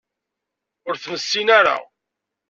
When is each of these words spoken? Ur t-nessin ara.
Ur 0.87 0.95
t-nessin 0.97 1.47
ara. 1.59 1.77